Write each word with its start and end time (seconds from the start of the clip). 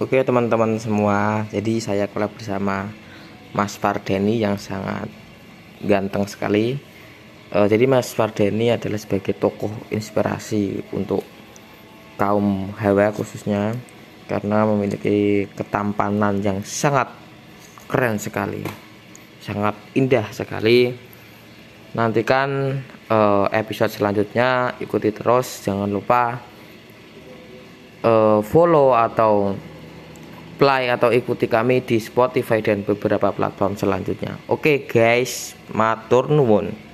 Oke 0.00 0.16
teman-teman 0.24 0.80
semua, 0.80 1.44
jadi 1.52 1.76
saya 1.76 2.08
collab 2.08 2.32
bersama 2.32 2.88
Mas 3.52 3.76
Fardeni 3.76 4.40
yang 4.40 4.56
sangat 4.56 5.12
ganteng 5.84 6.24
sekali. 6.24 6.80
Uh, 7.52 7.68
jadi 7.68 7.84
Mas 7.84 8.16
Fardeni 8.16 8.72
adalah 8.72 8.96
sebagai 8.96 9.36
tokoh 9.36 9.68
inspirasi 9.92 10.80
untuk 10.96 11.20
kaum 12.16 12.72
hawa 12.80 13.12
khususnya 13.12 13.76
karena 14.24 14.64
memiliki 14.72 15.44
ketampanan 15.52 16.40
yang 16.40 16.64
sangat 16.64 17.12
keren 17.84 18.16
sekali, 18.16 18.64
sangat 19.44 19.76
indah 19.92 20.32
sekali. 20.32 20.96
Nantikan 21.92 22.80
uh, 23.12 23.52
episode 23.52 23.92
selanjutnya, 23.92 24.80
ikuti 24.80 25.12
terus, 25.12 25.60
jangan 25.60 25.92
lupa 25.92 26.40
uh, 28.00 28.40
follow 28.40 28.96
atau 28.96 29.68
play 30.60 30.92
atau 30.92 31.08
ikuti 31.08 31.48
kami 31.48 31.80
di 31.80 31.96
Spotify 31.96 32.60
dan 32.60 32.84
beberapa 32.84 33.32
platform 33.32 33.80
selanjutnya. 33.80 34.36
Oke 34.52 34.76
okay 34.76 34.76
guys, 34.84 35.56
matur 35.72 36.28
nuwun. 36.28 36.89